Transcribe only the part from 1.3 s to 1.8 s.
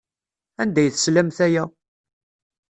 aya?